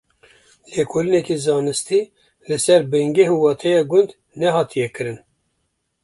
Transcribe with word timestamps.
Lêkolîneke 0.73 1.35
zanistî 1.45 2.01
li 2.47 2.57
ser 2.65 2.81
bingeh 2.91 3.29
û 3.35 3.37
wateya 3.45 3.83
gund 3.91 4.09
nehatiye 4.39 4.87
kirin. 4.95 5.17